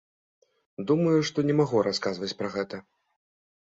Думаю, 0.91 1.19
што 1.31 1.45
не 1.49 1.55
магу 1.61 1.77
расказваць 1.91 2.33
пра 2.41 2.49
гэта. 2.59 2.85